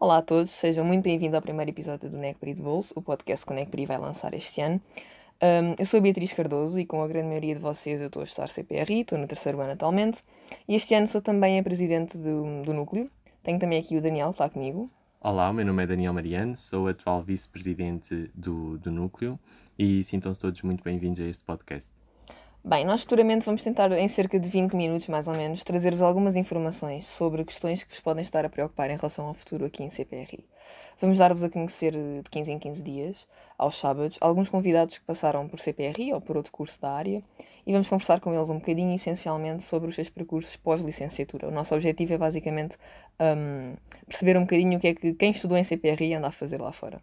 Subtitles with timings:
[0.00, 3.44] Olá a todos, sejam muito bem-vindos ao primeiro episódio do NECPRI de Bolso, o podcast
[3.44, 4.80] que o NECPRI vai lançar este ano.
[5.42, 8.24] Um, eu sou Beatriz Cardoso e com a grande maioria de vocês eu estou a
[8.24, 10.24] estudar CPRI, estou no terceiro ano atualmente,
[10.66, 13.10] e este ano sou também a presidente do, do núcleo.
[13.42, 14.90] Tenho também aqui o Daniel, que está comigo.
[15.20, 19.38] Olá, o meu nome é Daniel Mariano, sou atual vice-presidente do, do núcleo
[19.78, 21.99] e sintam-se todos muito bem-vindos a este podcast.
[22.62, 26.36] Bem, nós futuramente vamos tentar, em cerca de 20 minutos mais ou menos, trazer-vos algumas
[26.36, 29.88] informações sobre questões que vos podem estar a preocupar em relação ao futuro aqui em
[29.88, 30.44] CPRI.
[31.00, 35.48] Vamos dar-vos a conhecer de 15 em 15 dias, aos sábados, alguns convidados que passaram
[35.48, 37.22] por CPRI ou por outro curso da área
[37.66, 41.48] e vamos conversar com eles um bocadinho, essencialmente, sobre os seus percursos pós-licenciatura.
[41.48, 42.76] O nosso objetivo é basicamente
[43.18, 43.74] um,
[44.06, 46.72] perceber um bocadinho o que é que quem estudou em CPRI anda a fazer lá
[46.72, 47.00] fora.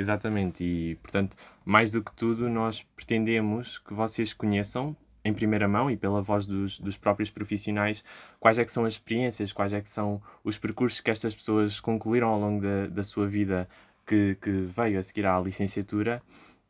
[0.00, 5.90] Exatamente, e portanto, mais do que tudo, nós pretendemos que vocês conheçam em primeira mão
[5.90, 8.04] e pela voz dos, dos próprios profissionais
[8.38, 11.80] quais é que são as experiências, quais é que são os percursos que estas pessoas
[11.80, 13.68] concluíram ao longo da, da sua vida
[14.06, 16.22] que, que veio a seguir à licenciatura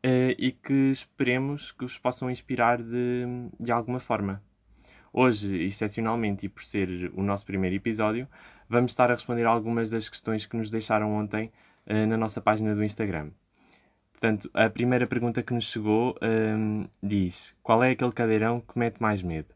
[0.03, 3.27] uh, e que esperemos que os possam inspirar de,
[3.59, 4.41] de alguma forma.
[5.13, 8.27] Hoje, excepcionalmente, e por ser o nosso primeiro episódio,
[8.67, 11.51] vamos estar a responder algumas das questões que nos deixaram ontem
[12.07, 13.31] na nossa página do Instagram.
[14.11, 18.99] Portanto, a primeira pergunta que nos chegou um, diz: Qual é aquele cadeirão que mete
[18.99, 19.55] mais medo?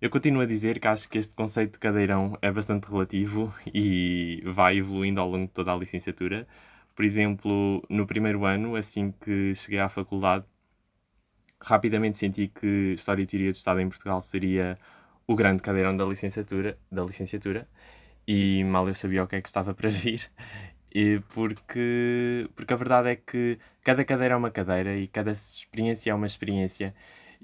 [0.00, 4.42] Eu continuo a dizer que acho que este conceito de cadeirão é bastante relativo e
[4.46, 6.46] vai evoluindo ao longo de toda a licenciatura.
[6.94, 10.44] Por exemplo, no primeiro ano, assim que cheguei à faculdade,
[11.60, 14.76] rapidamente senti que História e Teoria do Estado em Portugal seria
[15.26, 17.68] o grande cadeirão da licenciatura, da licenciatura
[18.26, 20.30] e mal eu sabia o que é que estava para vir
[20.94, 26.12] e porque, porque a verdade é que cada cadeira é uma cadeira e cada experiência
[26.12, 26.94] é uma experiência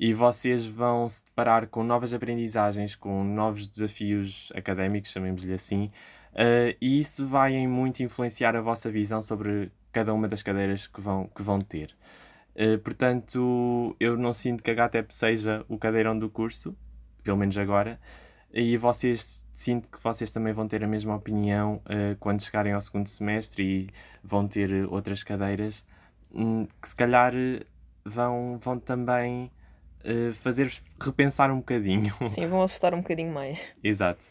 [0.01, 5.91] e vocês vão se deparar com novas aprendizagens, com novos desafios académicos, chamemos-lhe assim,
[6.33, 10.87] uh, e isso vai em muito influenciar a vossa visão sobre cada uma das cadeiras
[10.87, 11.95] que vão, que vão ter.
[12.55, 16.75] Uh, portanto, eu não sinto que a GATEP seja o cadeirão do curso,
[17.23, 18.01] pelo menos agora,
[18.55, 22.81] e vocês sinto que vocês também vão ter a mesma opinião uh, quando chegarem ao
[22.81, 23.91] segundo semestre e
[24.25, 25.85] vão ter uh, outras cadeiras
[26.33, 27.63] um, que se calhar uh,
[28.03, 29.51] vão, vão também
[30.41, 32.15] fazer-vos repensar um bocadinho.
[32.31, 33.63] Sim, vão assustar um bocadinho mais.
[33.85, 34.29] Exato.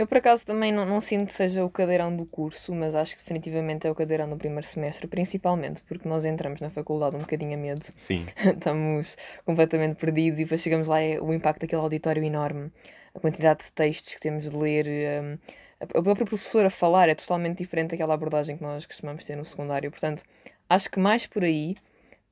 [0.00, 3.14] Eu, por acaso, também não, não sinto que seja o cadeirão do curso, mas acho
[3.14, 7.18] que definitivamente é o cadeirão do primeiro semestre, principalmente porque nós entramos na faculdade um
[7.18, 7.84] bocadinho a medo.
[7.94, 8.24] Sim.
[8.42, 12.72] Estamos completamente perdidos e depois chegamos lá é o impacto daquele auditório enorme
[13.14, 14.86] a quantidade de textos que temos de ler.
[15.22, 15.38] Um,
[15.78, 19.44] a própria professora a falar é totalmente diferente daquela abordagem que nós costumamos ter no
[19.44, 19.90] secundário.
[19.90, 20.24] Portanto,
[20.66, 21.76] acho que mais por aí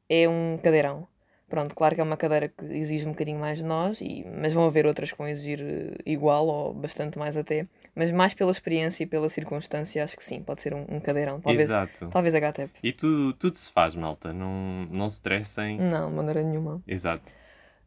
[0.09, 1.07] é um cadeirão.
[1.49, 4.53] Pronto, claro que é uma cadeira que exige um bocadinho mais de nós, e, mas
[4.53, 7.67] vão haver outras que vão exigir eh, igual ou bastante mais até.
[7.95, 11.41] Mas mais pela experiência e pela circunstância, acho que sim, pode ser um, um cadeirão.
[11.41, 12.09] Talvez, Exato.
[12.11, 12.71] Talvez a GATEP.
[12.83, 14.31] E tudo, tudo se faz, malta.
[14.31, 15.79] Não, não se estressem.
[15.81, 16.83] Não, de maneira nenhuma.
[16.87, 17.33] Exato.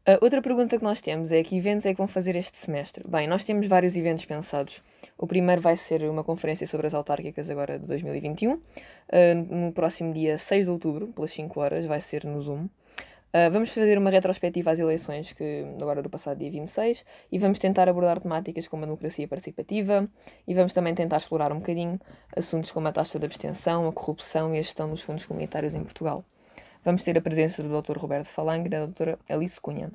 [0.07, 3.07] Uh, outra pergunta que nós temos é que eventos é que vão fazer este semestre?
[3.07, 4.81] Bem, nós temos vários eventos pensados.
[5.16, 8.53] O primeiro vai ser uma conferência sobre as autárquicas agora de 2021.
[8.53, 8.61] Uh,
[9.47, 12.67] no próximo dia 6 de outubro, pelas 5 horas, vai ser no Zoom.
[13.33, 17.59] Uh, vamos fazer uma retrospectiva às eleições, que agora do passado dia 26, e vamos
[17.59, 20.07] tentar abordar temáticas como a democracia participativa,
[20.47, 21.99] e vamos também tentar explorar um bocadinho
[22.35, 25.83] assuntos como a taxa de abstenção, a corrupção e a gestão dos fundos comunitários em
[25.83, 26.25] Portugal
[26.83, 27.97] vamos ter a presença do Dr.
[27.97, 29.17] Roberto Falang e da Dra.
[29.29, 29.91] Alice Cunha.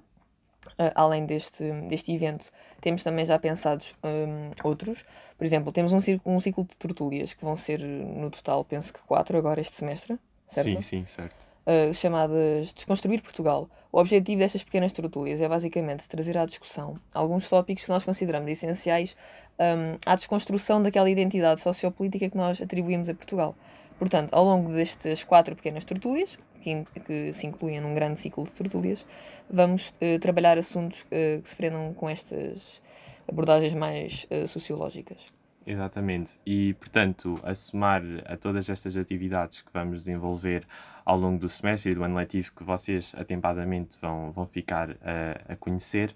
[0.67, 5.05] Uh, além deste, deste evento, temos também já pensados um, outros.
[5.39, 9.01] Por exemplo, temos um, um ciclo de tertúlias que vão ser, no total, penso que
[9.01, 10.19] quatro agora este semestre,
[10.49, 10.73] certo?
[10.73, 11.46] Sim, sim, certo.
[11.67, 13.69] Uh, chamadas Desconstruir Portugal.
[13.91, 18.49] O objetivo destas pequenas tertúlias é basicamente trazer à discussão alguns tópicos que nós consideramos
[18.49, 19.17] essenciais
[19.59, 23.57] um, à desconstrução daquela identidade sociopolítica que nós atribuímos a Portugal.
[23.99, 28.51] Portanto, ao longo destas quatro pequenas tertúlias, que, que se incluem num grande ciclo de
[28.51, 29.07] tertúlias,
[29.49, 32.81] vamos uh, trabalhar assuntos uh, que se prendam com estas
[33.27, 35.19] abordagens mais uh, sociológicas.
[35.67, 36.39] Exatamente.
[36.47, 40.65] E, portanto, a somar a todas estas atividades que vamos desenvolver
[41.05, 45.53] ao longo do semestre e do ano letivo que vocês atempadamente vão, vão ficar a,
[45.53, 46.15] a conhecer,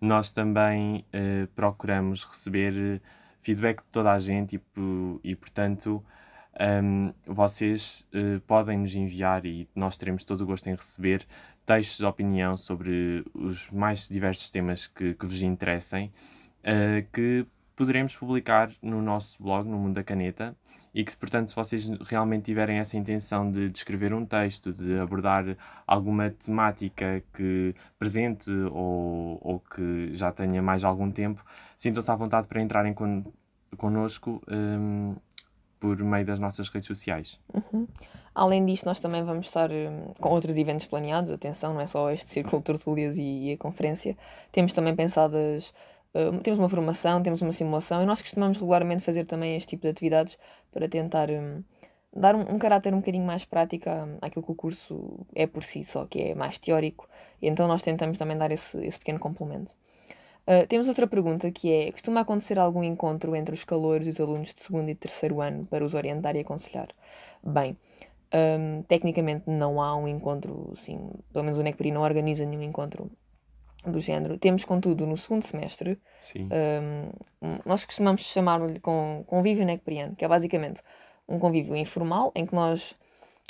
[0.00, 1.04] nós também
[1.54, 3.00] procuramos receber
[3.40, 6.04] feedback de toda a gente e, e portanto,
[6.82, 11.26] um, vocês uh, podem nos enviar e nós teremos todo o gosto em receber
[11.64, 16.10] textos de opinião sobre os mais diversos temas que, que vos interessem,
[17.12, 17.46] que
[17.80, 20.54] poderemos publicar no nosso blog, no Mundo da Caneta,
[20.92, 25.56] e que, portanto, se vocês realmente tiverem essa intenção de, escrever um texto, de abordar
[25.86, 31.42] alguma temática que presente ou, ou que já tenha mais algum tempo,
[31.78, 33.24] sintam-se à vontade para entrarem con,
[33.78, 34.42] connosco.
[34.46, 35.16] Um,
[35.78, 37.40] por meio das nossas redes sociais.
[37.54, 37.88] Uhum.
[38.34, 41.30] Além disto, nós também vamos estar um, com outros eventos planeados.
[41.30, 44.14] Atenção, não é só este Círculo de Tertúlias e, e a conferência.
[44.52, 45.72] Temos também pensadas
[46.14, 49.82] Uh, temos uma formação, temos uma simulação e nós costumamos regularmente fazer também este tipo
[49.82, 50.36] de atividades
[50.72, 51.62] para tentar um,
[52.14, 53.88] dar um, um, caráter um bocadinho mais prático
[54.20, 57.08] àquilo que o curso é por si só, que é mais teórico,
[57.40, 59.76] e então nós tentamos também dar esse, esse pequeno complemento.
[60.46, 64.20] Uh, temos outra pergunta que é: costuma acontecer algum encontro entre os calores e os
[64.20, 66.88] alunos de segundo e terceiro ano para os orientar e aconselhar?
[67.42, 67.76] Bem,
[68.32, 73.10] um, tecnicamente não há um encontro, sim, pelo menos o NECPRI não organiza nenhum encontro
[73.86, 74.38] do género.
[74.38, 75.98] Temos, contudo, no segundo semestre,
[76.36, 80.82] um, nós costumamos chamar-lhe com convívio necperiano, que é basicamente
[81.28, 82.94] um convívio informal em que nós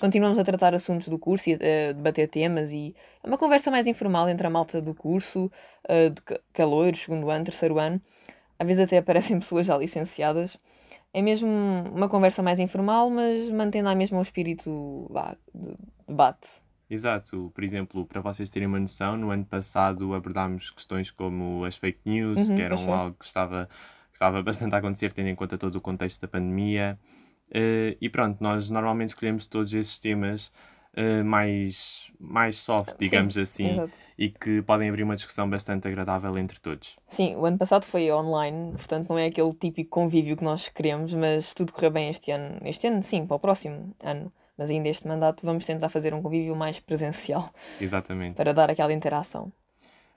[0.00, 3.87] continuamos a tratar assuntos do curso e a debater temas e é uma conversa mais
[3.87, 5.50] informal entre a malta do curso,
[5.88, 6.23] uh, de
[6.53, 8.00] caloiros, segundo ano, terceiro ano.
[8.59, 10.59] Às vezes até aparecem pessoas já licenciadas.
[11.12, 11.49] É mesmo
[11.93, 15.76] uma conversa mais informal, mas mantendo a mesma o espírito vá, de
[16.06, 16.62] debate.
[16.90, 17.52] Exato.
[17.54, 22.00] Por exemplo, para vocês terem uma noção, no ano passado abordámos questões como as fake
[22.04, 23.69] news, uhum, que eram algo que estava,
[24.10, 26.98] que estava bastante a acontecer, tendo em conta todo o contexto da pandemia.
[27.48, 30.52] Uh, e pronto, nós normalmente escolhemos todos esses temas
[30.96, 33.92] uh, mais, mais soft, digamos Sim, assim, exato.
[34.19, 36.96] e que podem abrir uma discussão bastante agradável entre todos.
[37.06, 41.14] Sim, o ano passado foi online, portanto não é aquele típico convívio que nós queremos,
[41.14, 42.58] mas tudo correu bem este ano.
[42.64, 46.21] Este ano, sim, para o próximo ano mas ainda este mandato vamos tentar fazer um
[46.21, 47.51] convívio mais presencial.
[47.81, 48.35] Exatamente.
[48.37, 49.51] Para dar aquela interação.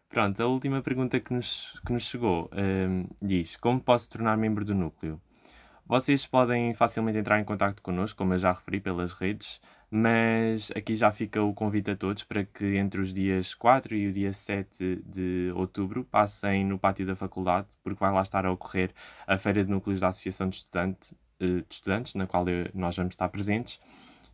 [0.10, 4.66] Pronto, a última pergunta que nos, que nos chegou um, diz: Como posso tornar membro
[4.66, 5.20] do núcleo?
[5.88, 10.94] Vocês podem facilmente entrar em contato connosco, como eu já referi, pelas redes, mas aqui
[10.94, 14.34] já fica o convite a todos para que entre os dias 4 e o dia
[14.34, 18.92] 7 de outubro passem no pátio da faculdade, porque vai lá estar a ocorrer
[19.26, 23.14] a Feira de Núcleos da Associação de, Estudante, eh, de Estudantes, na qual nós vamos
[23.14, 23.80] estar presentes.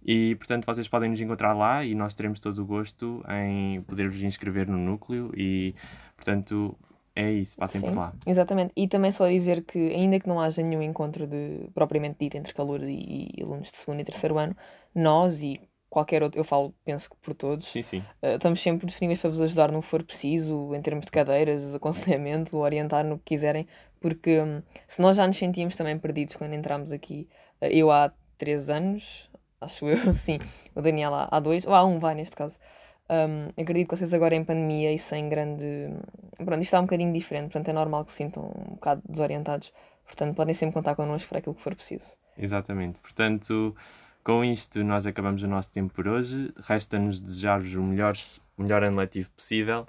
[0.05, 4.21] E, portanto, vocês podem nos encontrar lá e nós teremos todo o gosto em poder-vos
[4.23, 5.75] inscrever no núcleo e,
[6.15, 6.77] portanto,
[7.15, 8.13] é isso, passem Sim, por lá.
[8.25, 8.71] Exatamente.
[8.75, 12.53] E também só dizer que, ainda que não haja nenhum encontro de, propriamente dito entre
[12.53, 14.55] calor e, e alunos de segundo e terceiro ano,
[14.95, 15.59] nós e
[15.89, 17.97] qualquer outro, eu falo, penso que por todos, sim, sim.
[18.21, 21.63] Uh, estamos sempre disponíveis para vos ajudar no que for preciso, em termos de cadeiras,
[21.63, 23.67] de aconselhamento, orientar no que quiserem,
[23.99, 27.27] porque um, se nós já nos sentíamos também perdidos quando entramos aqui,
[27.61, 29.28] uh, eu há três anos,
[29.61, 30.39] acho eu, sim.
[30.75, 32.59] O Daniel há, dois, ou há um, vai neste caso.
[33.09, 35.65] Um, acredito que vocês agora em pandemia e sem grande.
[36.37, 39.73] Pronto, isto está um bocadinho diferente, portanto é normal que se sintam um bocado desorientados.
[40.05, 42.15] Portanto, podem sempre contar connosco para aquilo que for preciso.
[42.37, 42.99] Exatamente.
[42.99, 43.75] Portanto,
[44.23, 46.51] com isto, nós acabamos o nosso tempo por hoje.
[46.63, 48.15] Resta-nos desejar-vos o melhor,
[48.57, 49.85] o melhor ano letivo possível.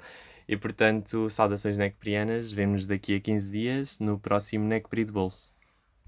[0.47, 2.53] E, portanto, saudações necprianas.
[2.53, 5.53] Vemos daqui a 15 dias no próximo Necpri de Bolso.